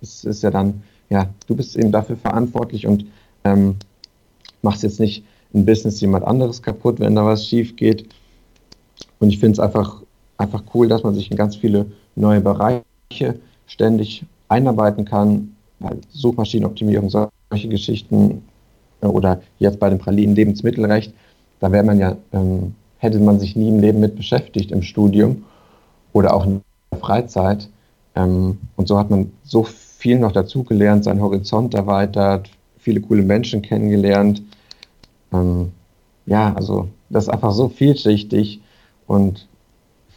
[0.00, 3.06] es ist ja dann, ja, du bist eben dafür verantwortlich und
[3.44, 3.76] ähm,
[4.62, 8.06] machst jetzt nicht ein Business jemand anderes kaputt, wenn da was schief geht.
[9.20, 10.02] Und ich finde es einfach,
[10.36, 11.86] einfach cool, dass man sich in ganz viele
[12.16, 12.84] neue Bereiche
[13.66, 15.54] ständig einarbeiten kann.
[16.10, 18.42] Suchmaschinenoptimierung, solche Geschichten
[19.00, 21.12] äh, oder jetzt bei dem Pralinen Lebensmittelrecht,
[21.60, 25.44] da wäre man ja, ähm, hätte man sich nie im Leben mit beschäftigt im Studium
[26.12, 27.68] oder auch in der Freizeit.
[28.14, 33.62] Ähm, und so hat man so viel noch dazugelernt, seinen Horizont erweitert, viele coole Menschen
[33.62, 34.42] kennengelernt.
[35.34, 35.72] Ähm,
[36.26, 38.60] ja, also das ist einfach so vielschichtig
[39.06, 39.46] und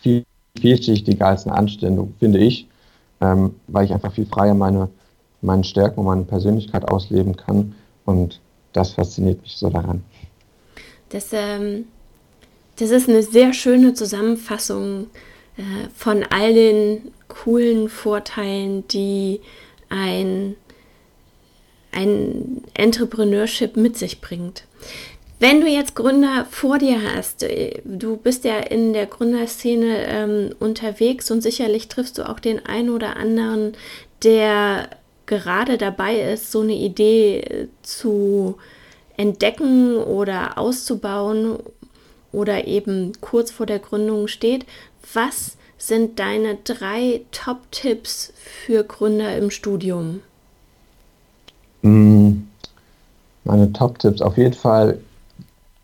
[0.01, 0.23] viel
[0.59, 2.67] vielschichtiger als eine Anstellung, finde ich,
[3.21, 4.89] ähm, weil ich einfach viel freier meine,
[5.41, 7.75] meine Stärken und meine Persönlichkeit ausleben kann
[8.05, 8.39] und
[8.73, 10.03] das fasziniert mich so daran.
[11.09, 11.85] Das, ähm,
[12.77, 15.07] das ist eine sehr schöne Zusammenfassung
[15.57, 15.61] äh,
[15.95, 19.41] von all den coolen Vorteilen, die
[19.89, 20.55] ein,
[21.91, 24.65] ein Entrepreneurship mit sich bringt.
[25.39, 30.55] Wenn du jetzt Gründer vor dir hast, äh, du bist ja in der Gründerszene ähm,
[30.59, 33.73] unterwegs und sicherlich triffst du auch den einen oder anderen,
[34.23, 34.89] der
[35.27, 38.57] gerade dabei ist, so eine Idee äh, zu
[39.15, 41.57] entdecken oder auszubauen
[42.31, 44.65] oder eben kurz vor der Gründung steht.
[45.13, 48.33] Was sind deine drei Top-Tipps
[48.65, 50.21] für Gründer im Studium?
[51.83, 52.46] Mm,
[53.47, 54.99] meine Top-Tipps auf jeden Fall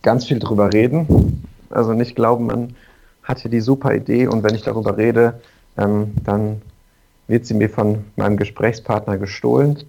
[0.02, 1.47] ganz viel drüber reden.
[1.69, 2.76] Also nicht glauben, man
[3.23, 5.41] hat hier die super Idee und wenn ich darüber rede,
[5.78, 6.62] ähm, dann
[7.28, 9.84] wird sie mir von meinem Gesprächspartner gestohlen.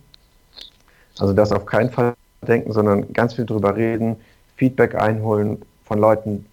[1.19, 2.15] Also das auf keinen Fall
[2.47, 4.17] denken, sondern ganz viel drüber reden,
[4.57, 6.47] Feedback einholen von Leuten,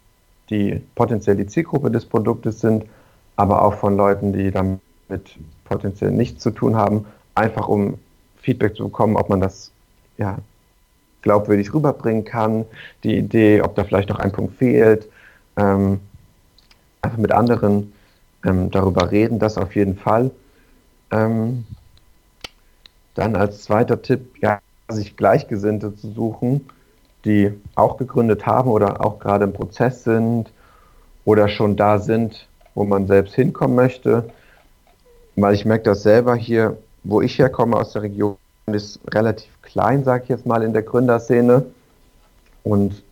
[0.49, 2.85] die potenziell die Zielgruppe des Produktes sind
[3.41, 4.79] aber auch von Leuten, die damit
[5.65, 7.97] potenziell nichts zu tun haben, einfach um
[8.39, 9.71] Feedback zu bekommen, ob man das
[10.19, 10.37] ja,
[11.21, 12.65] glaubwürdig rüberbringen kann,
[13.03, 15.07] die Idee, ob da vielleicht noch ein Punkt fehlt,
[15.57, 15.99] ähm,
[17.01, 17.93] einfach mit anderen
[18.45, 20.31] ähm, darüber reden, das auf jeden Fall.
[21.11, 21.65] Ähm,
[23.15, 26.67] dann als zweiter Tipp, ja, sich Gleichgesinnte zu suchen,
[27.25, 30.51] die auch gegründet haben oder auch gerade im Prozess sind
[31.25, 34.29] oder schon da sind, wo man selbst hinkommen möchte.
[35.35, 40.03] Weil ich merke das selber hier, wo ich herkomme aus der Region, ist relativ klein,
[40.03, 41.65] sage ich jetzt mal, in der Gründerszene.
[42.63, 43.03] Und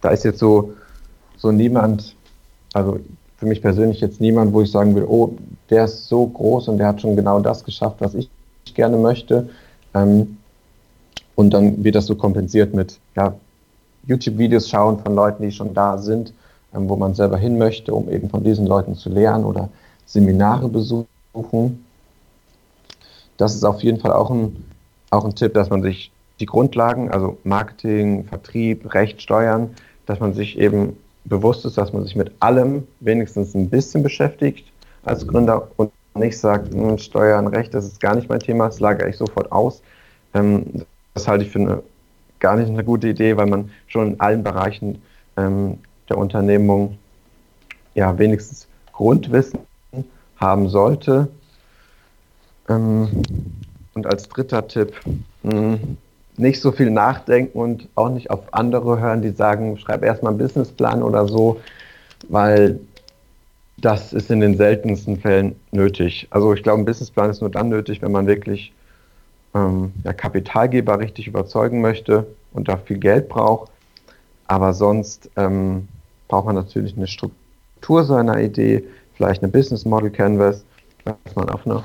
[0.00, 0.72] da ist jetzt so,
[1.36, 2.14] so niemand,
[2.74, 2.98] also
[3.36, 5.36] für mich persönlich jetzt niemand, wo ich sagen will, oh,
[5.70, 8.30] der ist so groß und der hat schon genau das geschafft, was ich
[8.74, 9.48] gerne möchte.
[9.94, 10.38] Ähm,
[11.34, 13.34] und dann wird das so kompensiert mit ja,
[14.06, 16.32] YouTube-Videos schauen von Leuten, die schon da sind
[16.74, 19.68] ähm, wo man selber hin möchte, um eben von diesen Leuten zu lernen oder
[20.06, 21.84] Seminare besuchen.
[23.36, 24.64] Das ist auf jeden Fall auch ein,
[25.10, 29.74] auch ein Tipp, dass man sich die Grundlagen, also Marketing, Vertrieb, Recht, Steuern,
[30.06, 34.70] dass man sich eben bewusst ist, dass man sich mit allem wenigstens ein bisschen beschäftigt
[35.04, 38.80] als Gründer und nicht sagt, hm, Steuern, Recht, das ist gar nicht mein Thema, das
[38.80, 39.82] lagere ich sofort aus.
[40.34, 41.82] Ähm, das halte ich für eine,
[42.38, 45.02] gar nicht eine gute Idee, weil man schon in allen Bereichen
[45.36, 46.98] ähm, der Unternehmung
[47.94, 49.60] ja wenigstens Grundwissen
[50.36, 51.28] haben sollte.
[53.98, 54.92] Und als dritter Tipp,
[55.42, 55.78] mh,
[56.36, 60.38] nicht so viel nachdenken und auch nicht auf andere hören, die sagen, schreib erstmal einen
[60.38, 61.60] Businessplan oder so,
[62.28, 62.78] weil
[63.76, 66.28] das ist in den seltensten Fällen nötig.
[66.30, 68.72] Also ich glaube, ein Businessplan ist nur dann nötig, wenn man wirklich
[69.52, 73.72] ähm, ja, Kapitalgeber richtig überzeugen möchte und da viel Geld braucht.
[74.46, 75.88] Aber sonst ähm,
[76.28, 78.84] braucht man natürlich eine Struktur seiner Idee,
[79.16, 80.64] vielleicht eine Business Model Canvas,
[81.04, 81.78] dass man auf, einer,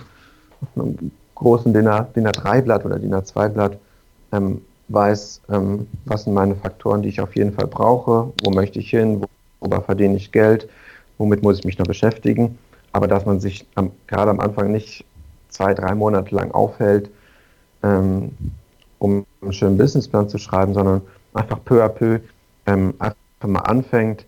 [0.61, 3.77] auf einem großen DIN, A3-Blatt oder DIN A2-Blatt
[4.31, 8.79] ähm, weiß, ähm, was sind meine Faktoren, die ich auf jeden Fall brauche, wo möchte
[8.79, 9.23] ich hin,
[9.59, 10.67] worüber verdiene ich Geld,
[11.17, 12.57] womit muss ich mich noch beschäftigen.
[12.91, 15.05] Aber dass man sich am, gerade am Anfang nicht
[15.49, 17.09] zwei, drei Monate lang aufhält,
[17.81, 18.31] ähm,
[18.99, 21.01] um einen schönen Businessplan zu schreiben, sondern
[21.33, 22.19] einfach peu à peu
[22.65, 24.25] ähm, einfach mal anfängt,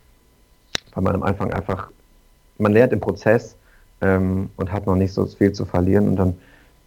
[0.94, 1.90] weil man am Anfang einfach,
[2.58, 3.56] man lernt im Prozess
[4.02, 6.36] ähm, und hat noch nicht so viel zu verlieren und dann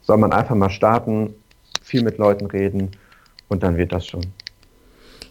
[0.08, 1.34] soll man einfach mal starten,
[1.82, 2.92] viel mit Leuten reden
[3.48, 4.22] und dann wird das schon.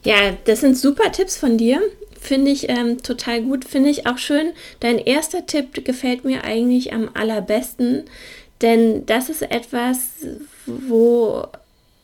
[0.04, 1.82] Ja, das sind super Tipps von dir.
[2.20, 3.66] Finde ich ähm, total gut.
[3.66, 4.52] Finde ich auch schön.
[4.80, 8.04] Dein erster Tipp gefällt mir eigentlich am allerbesten,
[8.62, 10.10] denn das ist etwas,
[10.68, 11.48] wo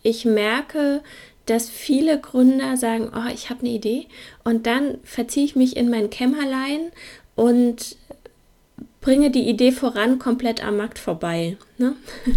[0.02, 1.02] ich merke,
[1.46, 4.08] dass viele Gründer sagen, oh, ich habe eine Idee
[4.44, 6.92] und dann verziehe ich mich in mein Kämmerlein
[7.36, 7.98] und
[9.04, 11.58] bringe die Idee voran komplett am Markt vorbei.
[11.78, 11.96] Ne?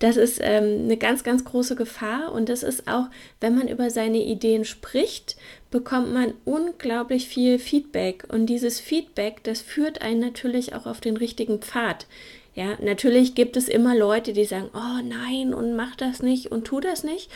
[0.00, 3.06] Das ist ähm, eine ganz, ganz große Gefahr und das ist auch,
[3.40, 5.36] wenn man über seine Ideen spricht,
[5.70, 11.16] bekommt man unglaublich viel Feedback und dieses Feedback, das führt einen natürlich auch auf den
[11.16, 12.06] richtigen Pfad.
[12.54, 16.64] Ja, natürlich gibt es immer Leute, die sagen, oh nein und mach das nicht und
[16.64, 17.30] tu das nicht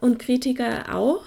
[0.00, 1.24] und Kritiker auch.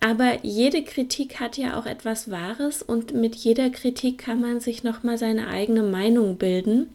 [0.00, 4.82] Aber jede Kritik hat ja auch etwas Wahres und mit jeder Kritik kann man sich
[4.82, 6.88] nochmal seine eigene Meinung bilden.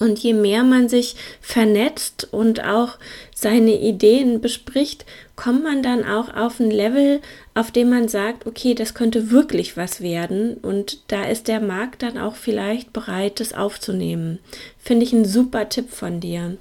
[0.00, 2.98] Und je mehr man sich vernetzt und auch
[3.34, 7.20] seine Ideen bespricht, kommt man dann auch auf ein Level,
[7.54, 10.54] auf dem man sagt, okay, das könnte wirklich was werden.
[10.54, 14.40] Und da ist der Markt dann auch vielleicht bereit, das aufzunehmen.
[14.78, 16.56] Finde ich ein super Tipp von dir.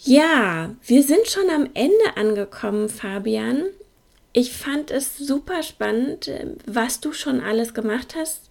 [0.00, 3.64] Ja, wir sind schon am Ende angekommen, Fabian.
[4.32, 8.50] Ich fand es super spannend, äh, was du schon alles gemacht hast,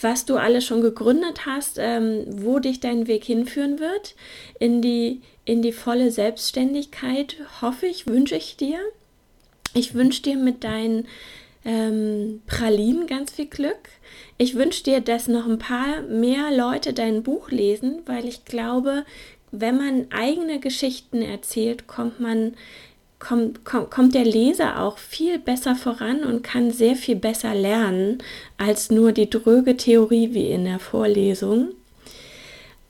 [0.00, 4.14] was du alles schon gegründet hast, ähm, wo dich dein Weg hinführen wird
[4.58, 8.78] in die, in die volle Selbstständigkeit, hoffe ich, wünsche ich dir.
[9.72, 11.06] Ich wünsche dir mit deinen
[11.64, 13.88] ähm, Pralinen ganz viel Glück.
[14.36, 19.04] Ich wünsche dir, dass noch ein paar mehr Leute dein Buch lesen, weil ich glaube,
[19.50, 22.54] wenn man eigene Geschichten erzählt, kommt man
[23.24, 28.22] kommt, kommt, kommt der Leser auch viel besser voran und kann sehr viel besser lernen
[28.58, 31.70] als nur die dröge Theorie wie in der Vorlesung.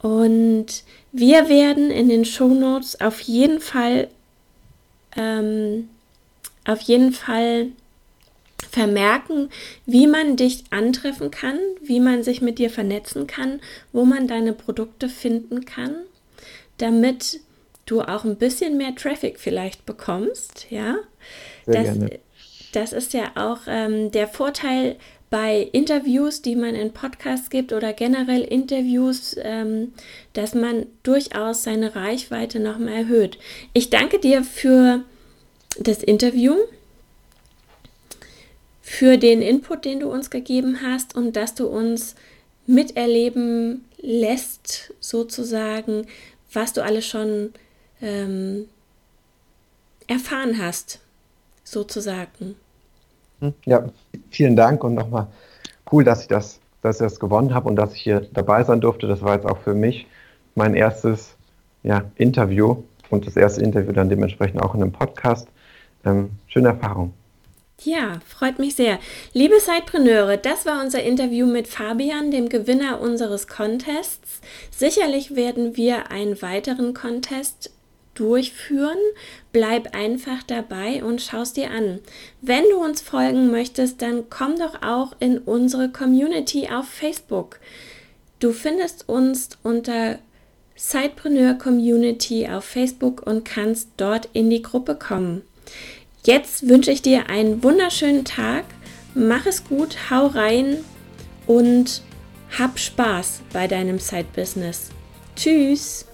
[0.00, 0.66] Und
[1.12, 4.08] wir werden in den Shownotes auf jeden Fall
[5.16, 5.88] ähm,
[6.66, 7.68] auf jeden Fall
[8.70, 9.50] vermerken,
[9.86, 13.60] wie man dich antreffen kann, wie man sich mit dir vernetzen kann,
[13.92, 15.94] wo man deine Produkte finden kann
[16.78, 17.40] damit
[17.86, 20.96] du auch ein bisschen mehr Traffic vielleicht bekommst, ja.
[21.66, 22.18] Sehr das, gerne.
[22.72, 24.96] das ist ja auch ähm, der Vorteil
[25.30, 29.92] bei Interviews, die man in Podcasts gibt oder generell Interviews, ähm,
[30.32, 33.38] dass man durchaus seine Reichweite nochmal erhöht.
[33.72, 35.02] Ich danke dir für
[35.78, 36.54] das Interview,
[38.80, 42.14] für den Input, den du uns gegeben hast und dass du uns
[42.66, 46.06] miterleben lässt, sozusagen,
[46.52, 47.52] was du alles schon
[48.04, 48.66] ähm,
[50.06, 51.00] erfahren hast,
[51.64, 52.56] sozusagen.
[53.40, 53.88] Hm, ja,
[54.30, 55.26] vielen Dank und nochmal
[55.90, 58.80] cool, dass ich das, dass ich das gewonnen habe und dass ich hier dabei sein
[58.80, 59.08] durfte.
[59.08, 60.06] Das war jetzt auch für mich
[60.54, 61.34] mein erstes
[61.82, 65.48] ja, Interview und das erste Interview dann dementsprechend auch in einem Podcast.
[66.04, 67.14] Ähm, schöne Erfahrung.
[67.82, 68.98] Ja, freut mich sehr.
[69.32, 74.40] Liebe Sidepreneure, das war unser Interview mit Fabian, dem Gewinner unseres Contests.
[74.70, 77.72] Sicherlich werden wir einen weiteren Contest
[78.14, 78.98] durchführen.
[79.52, 82.00] Bleib einfach dabei und schau es dir an.
[82.40, 87.60] Wenn du uns folgen möchtest, dann komm doch auch in unsere Community auf Facebook.
[88.40, 90.18] Du findest uns unter
[90.76, 95.42] Sidepreneur Community auf Facebook und kannst dort in die Gruppe kommen.
[96.24, 98.64] Jetzt wünsche ich dir einen wunderschönen Tag.
[99.14, 100.78] Mach es gut, hau rein
[101.46, 102.02] und
[102.58, 104.90] hab Spaß bei deinem Side-Business.
[105.36, 106.06] Tschüss!